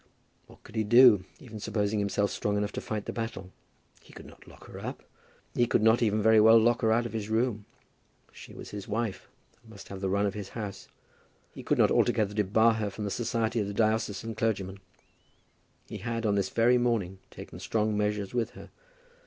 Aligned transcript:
What 0.47 0.63
could 0.63 0.73
he 0.75 0.83
do, 0.83 1.25
even 1.39 1.59
supposing 1.59 1.99
himself 1.99 2.31
strong 2.31 2.57
enough 2.57 2.71
to 2.71 2.81
fight 2.81 3.05
the 3.05 3.13
battle? 3.13 3.51
He 4.01 4.11
could 4.13 4.25
not 4.25 4.47
lock 4.47 4.65
her 4.65 4.79
up. 4.79 5.03
He 5.53 5.67
could 5.67 5.83
not 5.83 6.01
even 6.01 6.23
very 6.23 6.41
well 6.41 6.57
lock 6.57 6.81
her 6.81 6.91
out 6.91 7.05
of 7.05 7.13
his 7.13 7.29
room. 7.29 7.65
She 8.31 8.55
was 8.55 8.71
his 8.71 8.87
wife, 8.87 9.27
and 9.61 9.69
must 9.69 9.89
have 9.89 10.01
the 10.01 10.09
run 10.09 10.25
of 10.25 10.33
his 10.33 10.49
house. 10.49 10.87
He 11.53 11.61
could 11.61 11.77
not 11.77 11.91
altogether 11.91 12.33
debar 12.33 12.73
her 12.73 12.89
from 12.89 13.03
the 13.03 13.11
society 13.11 13.59
of 13.59 13.67
the 13.67 13.75
diocesan 13.75 14.33
clergymen. 14.33 14.79
He 15.87 15.97
had, 15.99 16.25
on 16.25 16.33
this 16.33 16.49
very 16.49 16.79
morning, 16.79 17.19
taken 17.29 17.59
strong 17.59 17.95
measures 17.95 18.33
with 18.33 18.53
her. 18.55 18.71